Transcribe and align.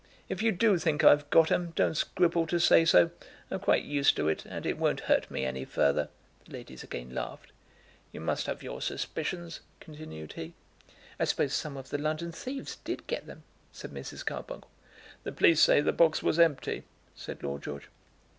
If 0.29 0.41
you 0.41 0.51
do 0.51 0.79
think 0.79 1.03
I've 1.03 1.29
got 1.29 1.51
'em, 1.51 1.73
don't 1.75 1.93
scruple 1.95 2.47
to 2.47 2.59
say 2.59 2.85
so. 2.85 3.11
I'm 3.51 3.59
quite 3.59 3.83
used 3.83 4.15
to 4.15 4.27
it, 4.29 4.45
and 4.45 4.65
it 4.65 4.79
won't 4.79 5.01
hurt 5.01 5.29
me 5.29 5.45
any 5.45 5.63
further." 5.63 6.09
The 6.47 6.53
ladies 6.53 6.81
again 6.83 7.13
laughed. 7.13 7.51
"You 8.11 8.19
must 8.19 8.47
have 8.47 8.63
your 8.63 8.81
suspicions," 8.81 9.59
continued 9.79 10.33
he. 10.33 10.55
"I 11.19 11.25
suppose 11.25 11.53
some 11.53 11.77
of 11.77 11.91
the 11.91 11.99
London 11.99 12.31
thieves 12.31 12.77
did 12.77 13.05
get 13.05 13.27
them," 13.27 13.43
said 13.71 13.91
Mrs. 13.91 14.25
Carbuncle. 14.25 14.71
"The 15.21 15.31
police 15.33 15.61
say 15.61 15.81
the 15.81 15.93
box 15.93 16.23
was 16.23 16.39
empty," 16.39 16.81
said 17.15 17.43
Lord 17.43 17.61
George. 17.61 17.87